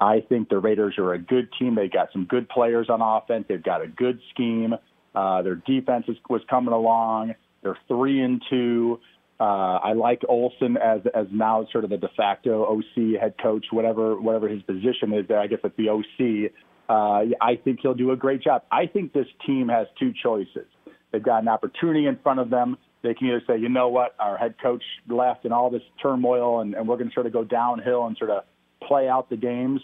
[0.00, 1.74] I think the Raiders are a good team.
[1.74, 3.46] They've got some good players on offense.
[3.48, 4.74] They've got a good scheme.
[5.14, 7.34] Uh, their defense is, was coming along.
[7.62, 9.00] They're three and two.
[9.40, 13.66] Uh, I like Olson as as now sort of the de facto OC head coach,
[13.70, 15.40] whatever whatever his position is there.
[15.40, 16.52] I guess it's the OC.
[16.88, 18.62] Uh, I think he'll do a great job.
[18.70, 20.66] I think this team has two choices.
[21.10, 24.14] They've got an opportunity in front of them they can either say, you know what,
[24.18, 27.32] our head coach left and all this turmoil, and, and we're going to sort of
[27.32, 28.44] go downhill and sort of
[28.82, 29.80] play out the games,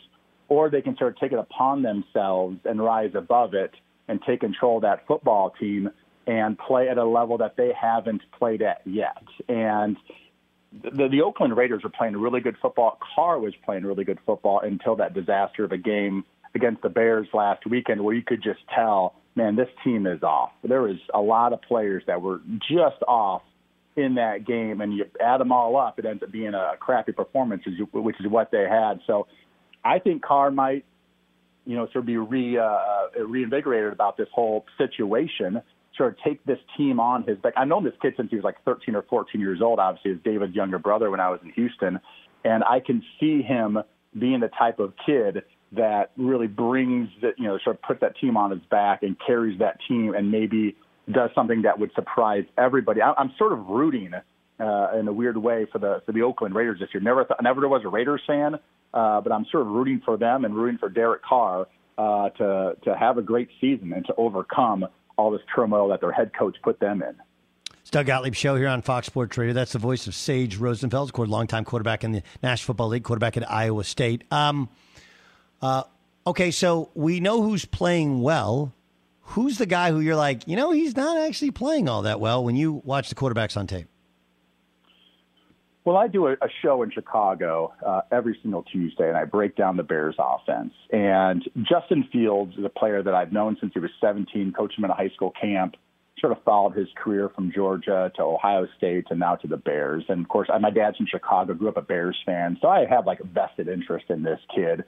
[0.48, 3.72] or they can sort of take it upon themselves and rise above it
[4.08, 5.90] and take control of that football team
[6.26, 9.22] and play at a level that they haven't played at yet.
[9.48, 9.96] And
[10.82, 12.98] the, the Oakland Raiders were playing really good football.
[13.14, 17.26] Carr was playing really good football until that disaster of a game against the Bears
[17.32, 20.50] last weekend, where you could just tell man, this team is off.
[20.62, 22.40] There was a lot of players that were
[22.70, 23.42] just off
[23.96, 27.12] in that game, and you add them all up, it ends up being a crappy
[27.12, 29.00] performance, which is what they had.
[29.06, 29.26] So
[29.84, 30.84] I think Carr might,
[31.66, 35.60] you know, sort of be re, uh, reinvigorated about this whole situation,
[35.96, 37.52] sort of take this team on his back.
[37.56, 40.18] I've known this kid since he was like 13 or 14 years old, obviously, as
[40.24, 42.00] David's younger brother when I was in Houston.
[42.44, 43.78] And I can see him
[44.18, 48.16] being the type of kid that really brings that, you know, sort of puts that
[48.18, 50.76] team on his back and carries that team and maybe
[51.10, 53.00] does something that would surprise everybody.
[53.00, 54.12] I, I'm sort of rooting
[54.60, 57.02] uh, in a weird way for the for the Oakland Raiders this year.
[57.02, 58.56] Never th- never was a Raiders fan,
[58.94, 61.66] uh, but I'm sort of rooting for them and rooting for Derek Carr
[61.98, 66.12] uh, to to have a great season and to overcome all this turmoil that their
[66.12, 67.14] head coach put them in.
[67.80, 69.52] It's Doug Gottlieb show here on Fox Sports Radio.
[69.52, 73.50] That's the voice of Sage Rosenfels, longtime quarterback in the National Football League, quarterback at
[73.50, 74.22] Iowa State.
[74.30, 74.68] Um,
[75.62, 75.84] uh,
[76.26, 78.74] okay, so we know who's playing well.
[79.22, 82.44] Who's the guy who you're like, you know, he's not actually playing all that well
[82.44, 83.86] when you watch the quarterbacks on tape?
[85.84, 89.56] Well, I do a, a show in Chicago uh, every single Tuesday, and I break
[89.56, 90.72] down the Bears' offense.
[90.92, 94.84] And Justin Fields is a player that I've known since he was 17, coached him
[94.84, 95.74] in a high school camp,
[96.20, 100.04] sort of followed his career from Georgia to Ohio State and now to the Bears.
[100.08, 103.06] And of course, my dad's from Chicago, grew up a Bears fan, so I have
[103.06, 104.84] like a vested interest in this kid.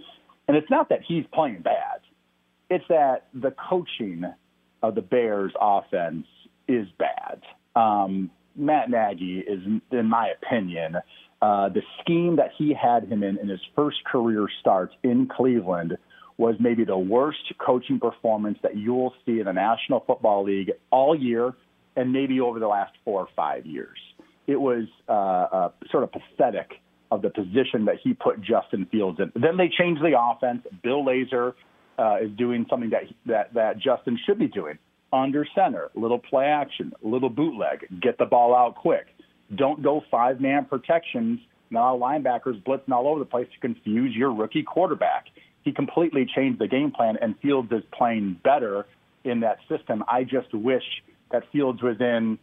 [0.46, 2.00] And it's not that he's playing bad.
[2.70, 4.24] It's that the coaching
[4.82, 6.26] of the Bears offense
[6.68, 7.40] is bad.
[7.74, 10.96] Um, Matt Nagy is, in my opinion,
[11.42, 15.96] uh, the scheme that he had him in in his first career start in Cleveland
[16.36, 20.72] was maybe the worst coaching performance that you will see in the National Football League
[20.90, 21.54] all year
[21.96, 23.98] and maybe over the last four or five years.
[24.46, 26.80] It was uh, uh, sort of pathetic
[27.14, 29.32] of the position that he put Justin Fields in.
[29.40, 30.62] Then they changed the offense.
[30.82, 31.54] Bill Lazor
[31.98, 34.78] uh, is doing something that that that Justin should be doing
[35.14, 39.06] under center, little play action, little bootleg, get the ball out quick.
[39.54, 41.38] Don't go five man protections,
[41.70, 45.26] now linebackers blitzing all over the place to confuse your rookie quarterback.
[45.62, 48.86] He completely changed the game plan, and Fields is playing better
[49.24, 50.02] in that system.
[50.08, 50.82] I just wish
[51.30, 52.38] that Fields was in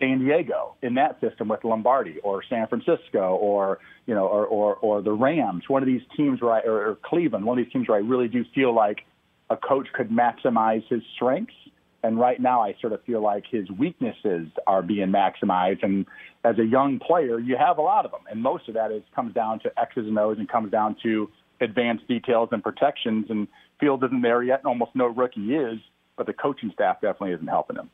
[0.00, 4.76] San Diego in that system with Lombardi or San Francisco or you know or or,
[4.76, 7.72] or the Rams, one of these teams where I, or, or Cleveland, one of these
[7.72, 9.00] teams where I really do feel like
[9.50, 11.54] a coach could maximize his strengths.
[12.02, 15.82] And right now, I sort of feel like his weaknesses are being maximized.
[15.82, 16.06] And
[16.44, 19.02] as a young player, you have a lot of them, and most of that is
[19.14, 21.28] comes down to X's and O's and comes down to
[21.60, 23.26] advanced details and protections.
[23.28, 23.48] And
[23.78, 25.78] Fields isn't there yet, and almost no rookie is,
[26.16, 27.90] but the coaching staff definitely isn't helping him.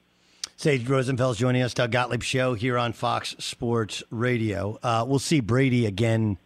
[0.59, 4.79] Sage Rosenfels joining us, Doug Gottlieb show here on Fox Sports Radio.
[4.83, 6.39] Uh, we'll see Brady again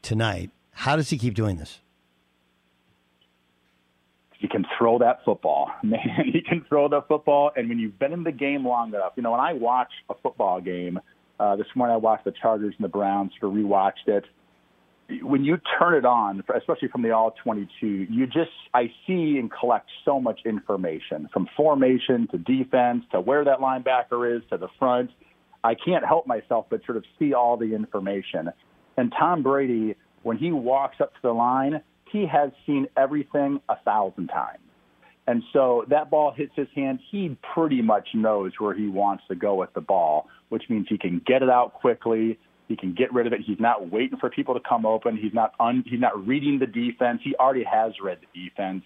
[0.00, 0.50] tonight.
[0.70, 1.78] How does he keep doing this?
[4.38, 5.70] He can throw that football.
[5.82, 6.00] Man,
[6.32, 7.52] he can throw the football.
[7.54, 10.14] And when you've been in the game long enough, you know, when I watch a
[10.14, 10.98] football game,
[11.38, 14.24] uh, this morning I watched the Chargers and the Browns, sort of rewatched it.
[15.22, 19.50] When you turn it on, especially from the All 22, you just, I see and
[19.50, 24.68] collect so much information from formation to defense to where that linebacker is to the
[24.78, 25.10] front.
[25.64, 28.50] I can't help myself but sort of see all the information.
[28.96, 33.76] And Tom Brady, when he walks up to the line, he has seen everything a
[33.84, 34.58] thousand times.
[35.26, 39.34] And so that ball hits his hand, he pretty much knows where he wants to
[39.34, 42.38] go with the ball, which means he can get it out quickly.
[42.70, 43.40] He can get rid of it.
[43.44, 45.16] He's not waiting for people to come open.
[45.16, 47.20] He's not un, he's not reading the defense.
[47.24, 48.84] He already has read the defense.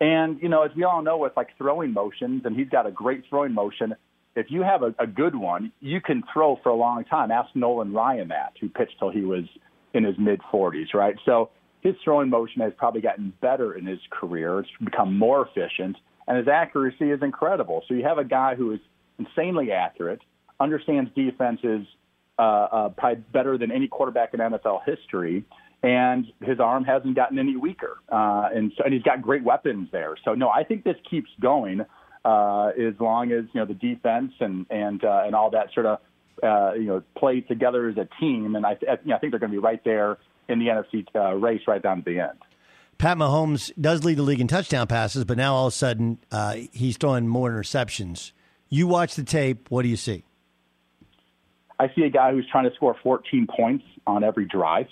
[0.00, 2.90] And you know, as we all know, with like throwing motions, and he's got a
[2.90, 3.94] great throwing motion.
[4.34, 7.30] If you have a, a good one, you can throw for a long time.
[7.30, 9.44] Ask Nolan Ryan that, who pitched till he was
[9.92, 11.14] in his mid 40s, right?
[11.24, 11.50] So
[11.82, 14.58] his throwing motion has probably gotten better in his career.
[14.58, 15.96] It's become more efficient,
[16.26, 17.84] and his accuracy is incredible.
[17.86, 18.80] So you have a guy who is
[19.20, 20.20] insanely accurate,
[20.58, 21.86] understands defenses
[22.38, 25.44] uh, uh, probably better than any quarterback in NFL history,
[25.82, 27.98] and his arm hasn't gotten any weaker.
[28.10, 30.16] Uh, and, so, and he's got great weapons there.
[30.24, 31.82] So no, I think this keeps going
[32.24, 35.86] uh, as long as you know the defense and and uh, and all that sort
[35.86, 35.98] of
[36.42, 38.56] uh, you know play together as a team.
[38.56, 40.18] And I, you know, I think they're going to be right there
[40.48, 42.38] in the NFC uh, race right down to the end.
[42.96, 46.18] Pat Mahomes does lead the league in touchdown passes, but now all of a sudden
[46.30, 48.32] uh, he's throwing more interceptions.
[48.68, 49.70] You watch the tape.
[49.70, 50.24] What do you see?
[51.78, 54.86] I see a guy who's trying to score 14 points on every drive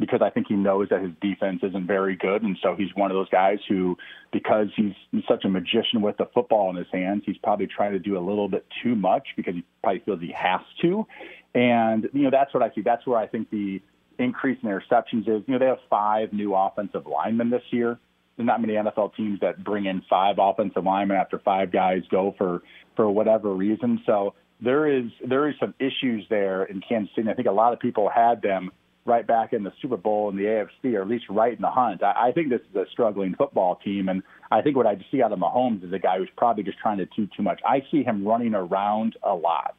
[0.00, 2.42] because I think he knows that his defense isn't very good.
[2.42, 3.96] And so he's one of those guys who,
[4.32, 4.92] because he's
[5.28, 8.20] such a magician with the football in his hands, he's probably trying to do a
[8.20, 11.06] little bit too much because he probably feels he has to.
[11.54, 12.82] And, you know, that's what I see.
[12.82, 13.80] That's where I think the
[14.18, 17.98] increase in interceptions is, you know, they have five new offensive linemen this year.
[18.36, 22.34] There's not many NFL teams that bring in five offensive linemen after five guys go
[22.36, 22.62] for
[22.96, 24.02] for whatever reason.
[24.06, 24.34] So
[24.64, 27.28] there is there is some issues there in Kansas City.
[27.28, 28.70] I think a lot of people had them
[29.06, 31.70] right back in the Super Bowl in the AFC, or at least right in the
[31.70, 32.02] hunt.
[32.02, 35.22] I, I think this is a struggling football team, and I think what I see
[35.22, 37.60] out of Mahomes is a guy who's probably just trying to do too much.
[37.66, 39.76] I see him running around a lot,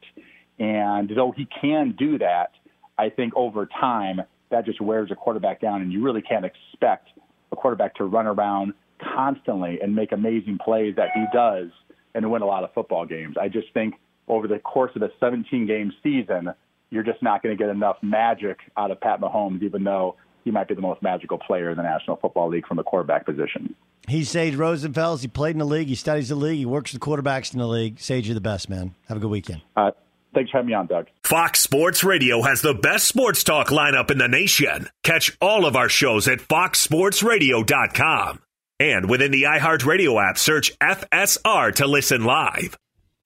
[0.58, 2.50] and though he can do that,
[2.98, 4.20] I think over time
[4.50, 7.08] that just wears a quarterback down, and you really can't expect
[7.50, 8.74] a quarterback to run around
[9.14, 11.68] constantly and make amazing plays that he does
[12.14, 13.36] and win a lot of football games.
[13.40, 13.94] I just think
[14.28, 16.52] over the course of a 17 game season,
[16.90, 20.50] you're just not going to get enough magic out of Pat Mahomes, even though he
[20.50, 23.74] might be the most magical player in the National Football League from the quarterback position.
[24.08, 25.22] He's Sage Rosenfels.
[25.22, 25.88] He played in the league.
[25.88, 26.58] He studies the league.
[26.58, 27.98] He works with quarterbacks in the league.
[27.98, 28.94] Sage, you're the best, man.
[29.08, 29.62] Have a good weekend.
[29.76, 29.90] Uh,
[30.36, 31.06] Thanks for having me on, Doug.
[31.22, 34.90] Fox Sports Radio has the best sports talk lineup in the nation.
[35.02, 38.40] Catch all of our shows at foxsportsradio.com.
[38.78, 42.76] And within the iHeartRadio app, search FSR to listen live.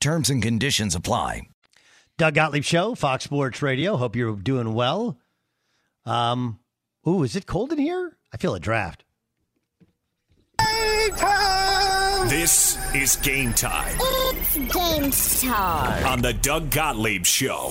[0.00, 1.42] Terms and conditions apply.
[2.16, 3.96] Doug Gottlieb Show, Fox Sports Radio.
[3.96, 5.18] Hope you're doing well.
[6.06, 6.58] Um,
[7.06, 8.16] ooh, is it cold in here?
[8.32, 9.04] I feel a draft.
[12.28, 15.10] This is game time It's game
[15.50, 16.06] time.
[16.06, 17.70] on the Doug Gottlieb Show.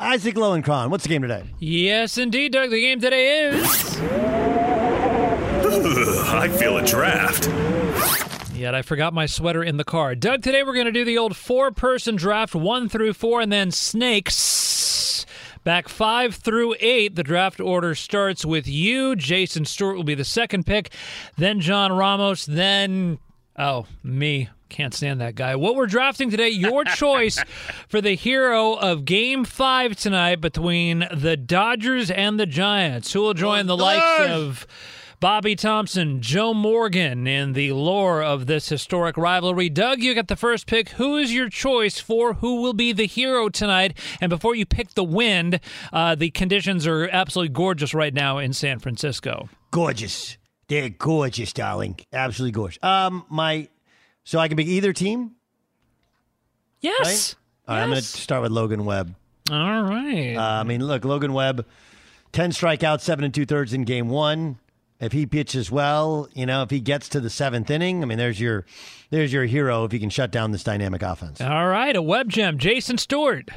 [0.00, 1.44] Isaac Lowenkron, what's the game today?
[1.60, 2.70] Yes, indeed, Doug.
[2.70, 3.98] The game today is.
[5.64, 7.48] Ugh, I feel a draft.
[8.62, 10.14] Yet I forgot my sweater in the car.
[10.14, 13.50] Doug, today we're going to do the old four person draft, one through four, and
[13.50, 15.26] then snakes.
[15.64, 19.16] Back five through eight, the draft order starts with you.
[19.16, 20.92] Jason Stewart will be the second pick,
[21.36, 23.18] then John Ramos, then,
[23.58, 24.48] oh, me.
[24.68, 25.56] Can't stand that guy.
[25.56, 27.42] What we're drafting today, your choice
[27.88, 33.12] for the hero of game five tonight between the Dodgers and the Giants.
[33.12, 34.66] Who will join oh, the likes of.
[35.22, 39.68] Bobby Thomson, Joe Morgan in the lore of this historic rivalry.
[39.68, 40.88] Doug, you got the first pick.
[40.88, 43.96] Who is your choice for who will be the hero tonight?
[44.20, 45.60] And before you pick the wind,
[45.92, 49.48] uh, the conditions are absolutely gorgeous right now in San Francisco.
[49.70, 50.38] Gorgeous.
[50.66, 52.00] They're gorgeous, darling.
[52.12, 52.82] Absolutely gorgeous.
[52.82, 53.68] Um, my,
[54.24, 55.36] so I can pick either team.
[56.80, 56.98] Yes.
[56.98, 57.34] Right?
[57.68, 59.14] All right, I'm going to start with Logan Webb.
[59.52, 60.34] All right.
[60.34, 61.64] Uh, I mean, look, Logan Webb,
[62.32, 64.58] ten strikeouts, seven and two thirds in game one.
[65.02, 68.18] If he pitches well, you know, if he gets to the seventh inning, I mean,
[68.18, 68.64] there's your,
[69.10, 71.40] there's your hero if he can shut down this dynamic offense.
[71.40, 73.48] All right, a web gem, Jason Stewart.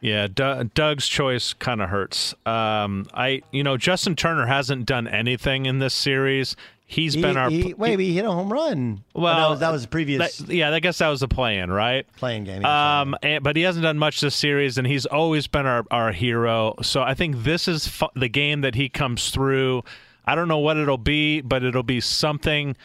[0.00, 2.34] Yeah, D- Doug's choice kind of hurts.
[2.46, 6.54] Um, I, you know, Justin Turner hasn't done anything in this series.
[6.86, 9.02] He's He- been our he, wait, he hit a home run.
[9.14, 9.36] Oh, well.
[9.40, 12.06] that was, that was the previous that- yeah, I guess that was the play-in, right?
[12.16, 12.62] playing game.
[12.62, 15.84] yeah, Um, and, but he hasn't done much this series, and he's always been our,
[15.90, 16.74] our hero.
[16.82, 19.82] So I think this is fu- the game that he comes through.
[20.24, 22.76] I don't know what it'll be, but it'll be something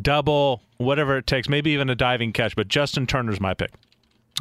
[0.00, 2.56] double, whatever it takes, maybe even a diving catch.
[2.56, 3.70] But Justin Turner's my pick.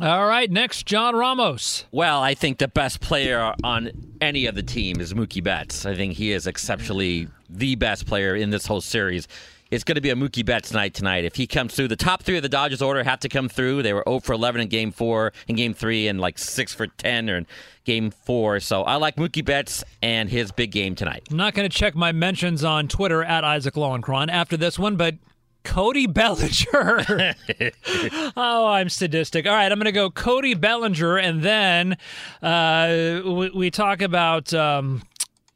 [0.01, 1.85] All right, next, John Ramos.
[1.91, 3.91] Well, I think the best player on
[4.21, 5.85] any of the team is Mookie Betts.
[5.85, 9.27] I think he is exceptionally the best player in this whole series.
[9.73, 11.25] It's going to be a Mookie Betts night tonight.
[11.25, 13.81] If he comes through, the top three of the Dodgers order have to come through.
[13.81, 16.85] They were 0 for 11 in Game Four, in Game Three, and like 6 for
[16.85, 17.47] 10 or in
[17.83, 18.59] Game Four.
[18.59, 21.27] So I like Mookie Betts and his big game tonight.
[21.31, 24.95] I'm not going to check my mentions on Twitter at Isaac Lowenkron after this one,
[24.95, 25.15] but
[25.63, 27.33] Cody Bellinger.
[28.37, 29.47] oh, I'm sadistic.
[29.47, 31.97] All right, I'm going to go Cody Bellinger, and then
[32.43, 35.01] uh, we, we talk about um,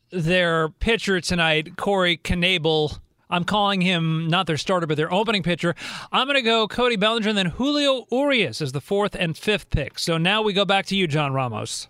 [0.09, 2.97] their pitcher tonight, Corey Knebel.
[3.29, 5.75] I'm calling him not their starter, but their opening pitcher.
[6.11, 9.69] I'm going to go Cody Bellinger, and then Julio Urias as the fourth and fifth
[9.69, 9.99] pick.
[9.99, 11.87] So now we go back to you, John Ramos.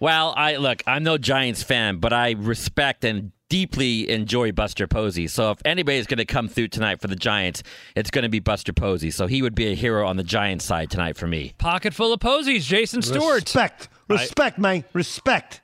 [0.00, 5.28] Well, I look, I'm no Giants fan, but I respect and deeply enjoy Buster Posey.
[5.28, 7.62] So if anybody's going to come through tonight for the Giants,
[7.94, 9.10] it's going to be Buster Posey.
[9.10, 11.54] So he would be a hero on the Giants side tonight for me.
[11.58, 13.44] Pocket full of posies, Jason Stewart.
[13.44, 15.60] Respect, respect, man, respect.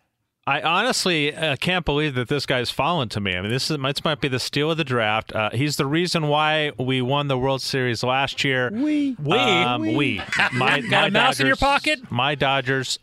[0.51, 3.37] I honestly uh, can't believe that this guy's fallen to me.
[3.37, 5.33] I mean, this is this might be the steal of the draft.
[5.33, 8.69] Uh, he's the reason why we won the World Series last year.
[8.73, 9.97] We, we, um, we.
[9.97, 10.17] we.
[10.53, 12.11] My, Got my a mouse in your pocket?
[12.11, 12.99] My Dodgers.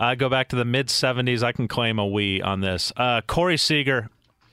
[0.00, 1.44] I go back to the mid '70s.
[1.44, 2.92] I can claim a we on this.
[2.96, 4.08] Uh, Corey Seager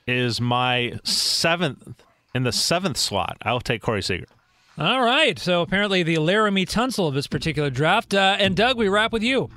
[0.06, 2.04] is my seventh
[2.36, 3.38] in the seventh slot.
[3.42, 4.28] I'll take Corey Seager.
[4.78, 5.40] All right.
[5.40, 8.14] So apparently the Laremy Tunsil of this particular draft.
[8.14, 9.50] Uh, and Doug, we wrap with you.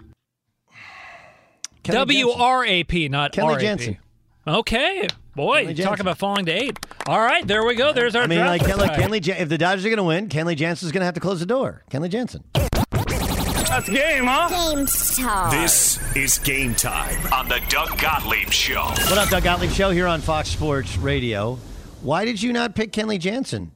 [1.90, 3.60] Kenley W R A P, not Kenley RAP.
[3.60, 3.98] Jansen.
[4.46, 5.06] Okay.
[5.34, 6.00] Boy, Kenley talk Jansen.
[6.00, 6.78] about falling to eight.
[7.06, 7.92] All right, there we go.
[7.92, 8.92] There's our I mean, like, Ken, like.
[8.92, 11.20] Kenley, Jan- if the Dodgers are going to win, Kenley Jansen's going to have to
[11.20, 11.84] close the door.
[11.90, 12.42] Kenley Jansen.
[12.52, 14.48] That's game, huh?
[14.74, 15.50] Game time.
[15.62, 18.82] This is game time on the Doug Gottlieb Show.
[18.82, 21.56] What up, Doug Gottlieb Show here on Fox Sports Radio.
[22.02, 23.70] Why did you not pick Kenley Jansen?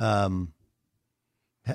[0.00, 0.57] Um, h-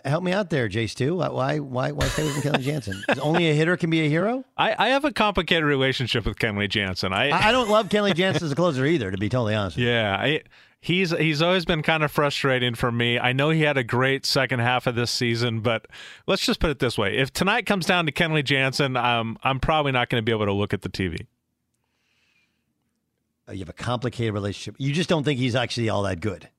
[0.06, 0.94] help me out there, Jace.
[0.96, 1.16] Too.
[1.16, 1.28] Why?
[1.30, 1.60] Why?
[1.60, 3.02] Why, why stay with Kenley Jansen?
[3.22, 4.44] Only a hitter can be a hero.
[4.58, 7.14] I, I have a complicated relationship with Kenley Jansen.
[7.14, 9.78] I, I, I don't love Kenley Jansen as a closer either, to be totally honest.
[9.78, 10.42] Yeah, I,
[10.82, 13.18] he's he's always been kind of frustrating for me.
[13.20, 15.86] I know he had a great second half of this season, but
[16.28, 19.60] let's just put it this way: if tonight comes down to Kenley Jansen, um, I'm
[19.60, 21.28] probably not going to be able to look at the TV.
[23.48, 24.76] Uh, You have a complicated relationship.
[24.78, 26.50] You just don't think he's actually all that good.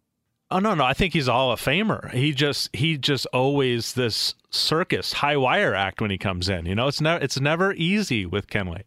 [0.51, 2.13] Oh no, no, I think he's all a Hall of Famer.
[2.13, 6.67] He just he just always this circus high wire act when he comes in.
[6.67, 8.83] You know, it's never it's never easy with Kenley.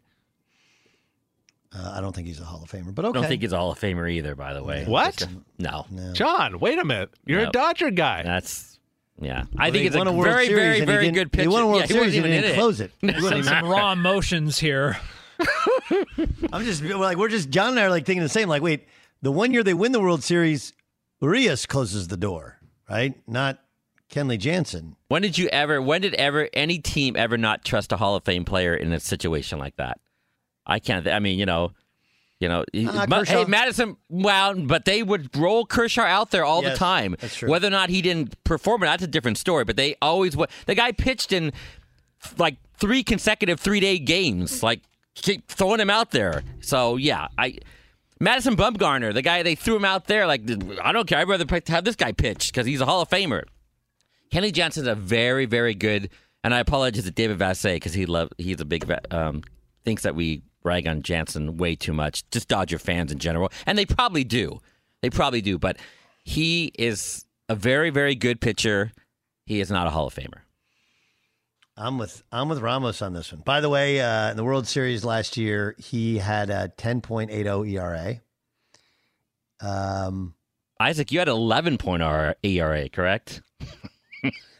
[1.75, 3.17] Uh, I don't think he's a Hall of Famer, but okay.
[3.17, 4.85] I don't think he's a Hall of Famer either, by the way.
[4.85, 5.27] What?
[5.59, 5.85] No.
[6.13, 7.09] John, wait a minute.
[7.25, 7.49] You're No.
[7.49, 8.23] a Dodger guy.
[8.23, 8.79] That's
[9.19, 9.39] yeah.
[9.41, 11.49] Well, I think it's a won a very, Series very, very didn't- good he pitcher.
[11.49, 12.91] won a World yeah, he Series wasn't and even he in didn't close it.
[13.01, 14.97] He Some, wasn't some raw emotions here.
[16.53, 18.47] I'm just like we're just John and I are like thinking the same.
[18.47, 18.87] Like, wait,
[19.21, 20.73] the one year they win the World Series,
[21.21, 22.59] Urias closes the door,
[22.89, 23.15] right?
[23.27, 23.59] Not
[24.11, 24.95] Kenley Jansen.
[25.07, 25.81] When did you ever?
[25.81, 28.99] When did ever any team ever not trust a Hall of Fame player in a
[28.99, 29.99] situation like that?
[30.65, 31.03] I can't.
[31.05, 31.71] th- I mean, you know,
[32.39, 32.63] you know.
[32.75, 33.97] Uh, hey, Madison.
[34.09, 37.15] Wow, but they would roll Kershaw out there all Yes, the time.
[37.19, 37.49] that's true.
[37.49, 39.63] Whether or not he didn't perform, that's a different story.
[39.63, 40.37] But they always.
[40.37, 41.51] wa- The guy pitched in
[42.37, 44.61] like three consecutive three day games.
[44.61, 44.81] Like
[45.15, 46.43] keep throwing him out there.
[46.61, 47.57] So yeah, I.
[48.19, 50.25] Madison Bumgarner, the guy they threw him out there.
[50.27, 50.41] Like
[50.81, 51.19] I don't care.
[51.19, 53.43] I'd rather have this guy pitch because he's a Hall of Famer.
[54.31, 56.09] Kenley Jansen's a very, very good,
[56.43, 59.43] and I apologize to David Vassegh because he love he's a big um,
[59.85, 63.77] thinks that we rag on Jansen way too much, just Dodger fans in general, and
[63.77, 64.59] they probably do,
[65.01, 65.57] they probably do.
[65.57, 65.77] But
[66.23, 68.91] he is a very, very good pitcher.
[69.45, 70.41] He is not a Hall of Famer.
[71.79, 73.41] I'm with I'm with Ramos on this one.
[73.41, 78.19] By the way, uh, in the World Series last year, he had a 10.80 ERA.
[79.59, 80.33] Um,
[80.79, 81.77] Isaac, you had 11
[82.43, 83.41] ERA, correct?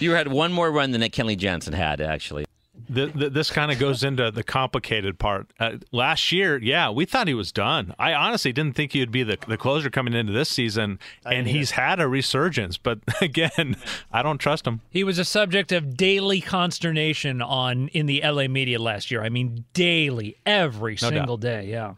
[0.00, 2.44] you had one more run than that Kenley Jansen had, actually.
[2.88, 5.48] The, the, this kind of goes into the complicated part.
[5.60, 7.94] Uh, last year, yeah, we thought he was done.
[7.98, 11.46] I honestly didn't think he would be the, the closer coming into this season, and
[11.46, 12.78] he's had a resurgence.
[12.78, 13.76] But again,
[14.12, 14.80] I don't trust him.
[14.90, 19.22] He was a subject of daily consternation on in the LA media last year.
[19.22, 21.66] I mean, daily, every No single day.
[21.66, 21.94] Yeah.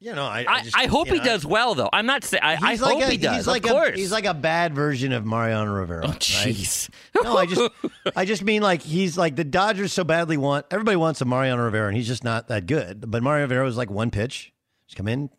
[0.00, 1.88] You know, I I, just, I hope you he know, does well, though.
[1.92, 2.42] I'm not saying.
[2.42, 3.36] I, I He's hope a, he does.
[3.36, 3.90] He's like of course.
[3.90, 6.04] a he's like a bad version of Mariano Rivera.
[6.04, 6.18] Oh, right?
[6.20, 6.88] jeez.
[7.22, 7.70] No, I just
[8.16, 11.64] I just mean like he's like the Dodgers so badly want everybody wants a Mariano
[11.64, 13.10] Rivera and he's just not that good.
[13.10, 14.52] But Mariano Rivera was like one pitch,
[14.86, 15.30] just come in.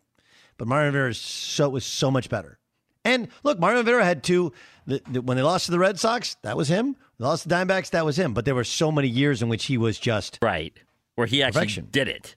[0.58, 2.58] But Mariano Rivera is so was so much better.
[3.04, 4.52] And look, Mariano Rivera had two.
[4.86, 6.96] The, the, when they lost to the Red Sox, that was him.
[7.18, 8.34] They lost to the Diamondbacks, that was him.
[8.34, 10.72] But there were so many years in which he was just right
[11.14, 11.88] where he actually Perfection.
[11.90, 12.36] did it.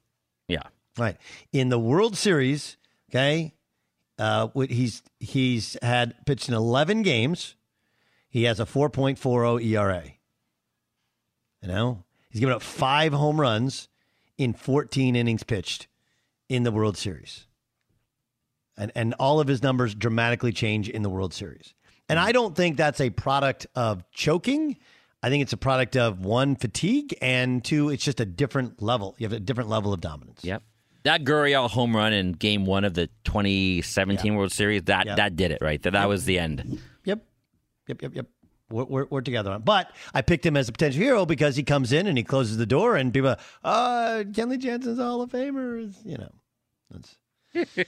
[0.98, 1.18] Right.
[1.52, 2.78] In the World Series,
[3.10, 3.54] okay,
[4.20, 7.56] uh, he's he's had pitched in 11 games.
[8.30, 10.04] He has a 4.40 ERA.
[11.62, 13.88] You know, he's given up five home runs
[14.38, 15.88] in 14 innings pitched
[16.50, 17.48] in the World Series.
[18.78, 21.74] And and all of his numbers dramatically change in the World Series.
[22.10, 24.78] And I don't think that's a product of choking.
[25.22, 29.16] I think it's a product of one fatigue and two it's just a different level.
[29.18, 30.44] You have a different level of dominance.
[30.44, 30.64] Yep.
[31.04, 35.18] That Gurriel home run in Game One of the 2017 World Series that Yep.
[35.18, 35.82] that did it right.
[35.82, 36.80] That that was the end.
[37.06, 37.26] Yep.
[37.88, 38.26] Yep, yep, yep.
[38.70, 39.62] We're, we're, we're together on.
[39.62, 42.58] But I picked him as a potential hero because he comes in and he closes
[42.58, 45.88] the door, and people, uh, Kenley Jansen's Hall of Famer.
[45.90, 46.32] It's, You know,
[46.90, 47.18] that's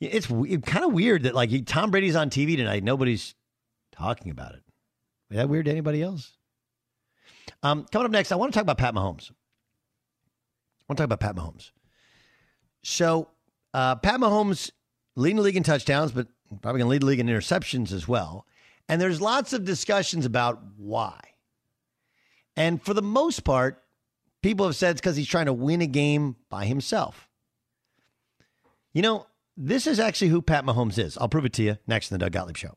[0.00, 3.34] it's kind of weird that like Tom Brady's on TV tonight, nobody's
[3.92, 4.62] talking about it.
[5.30, 6.36] Is that weird to anybody else?
[7.62, 9.30] Um, coming up next, I want to talk about Pat Mahomes.
[9.30, 11.70] I want to talk about Pat Mahomes.
[12.88, 13.26] So,
[13.74, 14.70] uh, Pat Mahomes
[15.16, 16.28] leading the league in touchdowns, but
[16.62, 18.46] probably going to lead the league in interceptions as well.
[18.88, 21.18] And there's lots of discussions about why.
[22.54, 23.82] And for the most part,
[24.40, 27.28] people have said it's because he's trying to win a game by himself.
[28.92, 29.26] You know,
[29.56, 31.18] this is actually who Pat Mahomes is.
[31.18, 32.76] I'll prove it to you next in the Doug Gottlieb Show.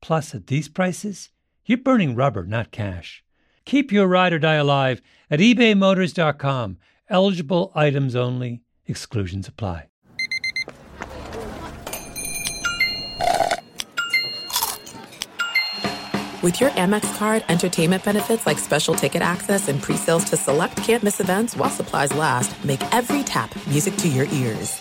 [0.00, 1.30] Plus, at these prices,
[1.64, 3.22] you're burning rubber, not cash.
[3.64, 6.78] Keep your ride or die alive at ebaymotors.com.
[7.08, 9.90] Eligible items only, exclusions apply.
[16.42, 20.76] With your Amex card, entertainment benefits like special ticket access and pre sales to select
[20.78, 24.80] can't miss events while supplies last make every tap music to your ears.